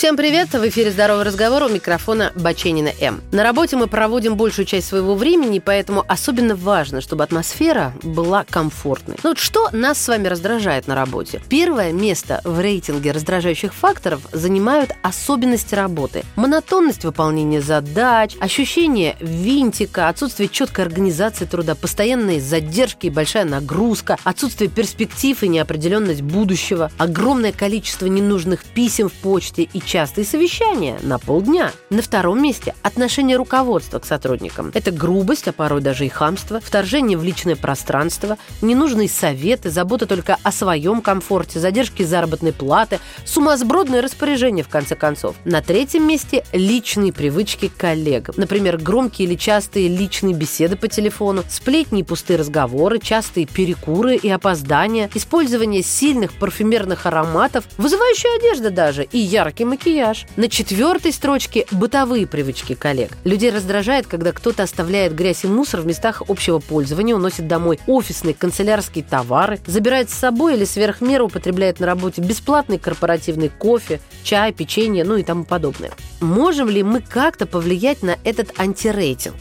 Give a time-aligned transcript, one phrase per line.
[0.00, 0.48] Всем привет!
[0.54, 3.20] В эфире «Здоровый разговор» у микрофона Баченина М.
[3.32, 9.18] На работе мы проводим большую часть своего времени, поэтому особенно важно, чтобы атмосфера была комфортной.
[9.22, 11.42] Ну вот что нас с вами раздражает на работе?
[11.50, 16.24] Первое место в рейтинге раздражающих факторов занимают особенности работы.
[16.34, 24.70] Монотонность выполнения задач, ощущение винтика, отсутствие четкой организации труда, постоянные задержки и большая нагрузка, отсутствие
[24.70, 31.72] перспектив и неопределенность будущего, огромное количество ненужных писем в почте и частые совещания на полдня.
[31.90, 34.70] На втором месте отношение руководства к сотрудникам.
[34.72, 40.36] Это грубость, а порой даже и хамство, вторжение в личное пространство, ненужные советы, забота только
[40.44, 45.34] о своем комфорте, задержки заработной платы, сумасбродное распоряжение, в конце концов.
[45.44, 48.36] На третьем месте личные привычки к коллегам.
[48.38, 54.28] Например, громкие или частые личные беседы по телефону, сплетни и пустые разговоры, частые перекуры и
[54.28, 60.26] опоздания, использование сильных парфюмерных ароматов, вызывающая одежда даже и яркий макияж макияж.
[60.36, 63.16] На четвертой строчке бытовые привычки коллег.
[63.24, 68.34] Людей раздражает, когда кто-то оставляет грязь и мусор в местах общего пользования, уносит домой офисные,
[68.34, 74.52] канцелярские товары, забирает с собой или сверх меры употребляет на работе бесплатный корпоративный кофе, чай,
[74.52, 75.92] печенье, ну и тому подобное.
[76.20, 79.36] Можем ли мы как-то повлиять на этот антирейтинг?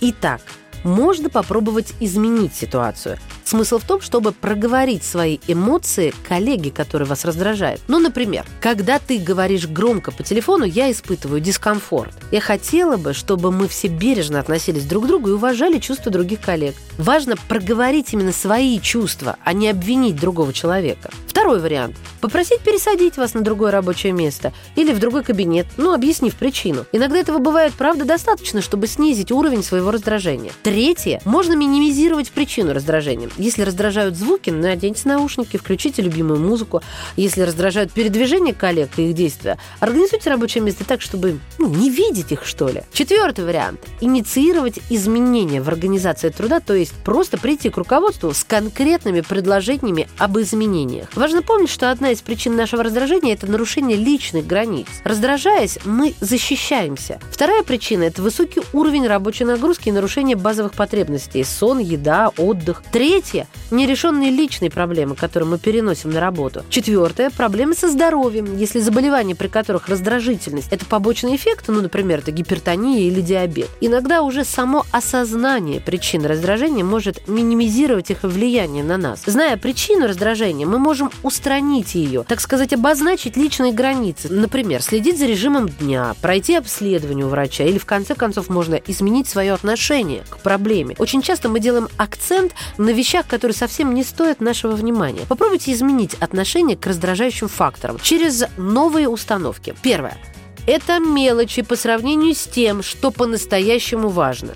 [0.00, 0.40] Итак,
[0.84, 3.18] можно попробовать изменить ситуацию.
[3.46, 7.80] Смысл в том, чтобы проговорить свои эмоции коллеге, который вас раздражает.
[7.86, 12.12] Ну, например, когда ты говоришь громко по телефону, я испытываю дискомфорт.
[12.32, 16.40] Я хотела бы, чтобы мы все бережно относились друг к другу и уважали чувства других
[16.40, 16.74] коллег.
[16.98, 21.10] Важно проговорить именно свои чувства, а не обвинить другого человека.
[21.28, 26.34] Второй вариант– попросить пересадить вас на другое рабочее место или в другой кабинет, ну, объяснив
[26.34, 26.84] причину.
[26.90, 30.50] Иногда этого бывает, правда, достаточно, чтобы снизить уровень своего раздражения.
[30.64, 33.28] Третье– можно минимизировать причину раздражения.
[33.38, 36.82] Если раздражают звуки, наденьте наушники, включите любимую музыку.
[37.16, 42.32] Если раздражают передвижение коллег и их действия, организуйте рабочее место так, чтобы ну, не видеть
[42.32, 42.82] их, что ли.
[42.92, 49.20] Четвертый вариант– инициировать изменения в организации труда, то есть просто прийти к руководству с конкретными
[49.20, 51.08] предложениями об изменениях.
[51.14, 54.86] Важно помнить, что одна из причин нашего раздражения– это нарушение личных границ.
[55.04, 57.20] Раздражаясь, мы защищаемся.
[57.30, 62.82] Вторая причина– это высокий уровень рабочей нагрузки и нарушение базовых потребностей– сон, еда, отдых.
[62.92, 66.64] Третья Третье– нерешенные личные проблемы, которые мы переносим на работу.
[66.68, 68.56] Четвертое– проблемы со здоровьем.
[68.56, 74.22] Если заболевания, при которых раздражительность– это побочный эффект, ну, например, это гипертония или диабет, иногда
[74.22, 79.22] уже само осознание причин раздражения может минимизировать их влияние на нас.
[79.26, 84.32] Зная причину раздражения, мы можем устранить ее, так сказать, обозначить личные границы.
[84.32, 89.28] Например, следить за режимом дня, пройти обследование у врача или, в конце концов, можно изменить
[89.28, 90.94] свое отношение к проблеме.
[90.98, 95.22] Очень часто мы делаем акцент на вещах, вещах, которые совсем не стоят нашего внимания.
[95.28, 99.74] Попробуйте изменить отношение к раздражающим факторам через новые установки.
[99.82, 100.18] Первое.
[100.66, 104.52] Это мелочи по сравнению с тем, что по-настоящему важно.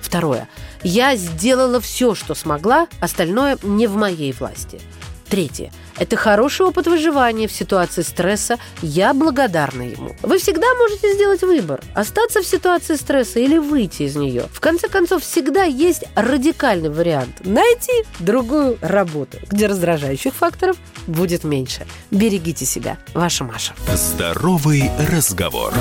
[0.00, 0.48] Второе.
[0.82, 4.80] Я сделала все, что смогла, остальное не в моей власти.
[5.30, 5.70] Третье.
[5.96, 8.58] Это хороший опыт выживания в ситуации стресса.
[8.82, 10.16] Я благодарна ему.
[10.22, 11.80] Вы всегда можете сделать выбор.
[11.94, 14.48] Остаться в ситуации стресса или выйти из нее.
[14.52, 17.44] В конце концов, всегда есть радикальный вариант.
[17.44, 20.76] Найти другую работу, где раздражающих факторов
[21.06, 21.86] будет меньше.
[22.10, 22.98] Берегите себя.
[23.14, 23.74] Ваша Маша.
[23.94, 25.72] Здоровый разговор.